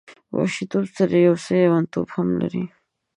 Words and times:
د 0.29 0.31
وحشي 0.37 0.63
توب 0.71 0.85
سره 0.97 1.15
یو 1.27 1.35
څه 1.43 1.51
لیونتوب 1.61 2.07
هم 2.15 2.27
لري. 2.41 2.65